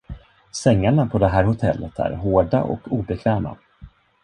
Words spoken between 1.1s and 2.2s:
det här hotellet är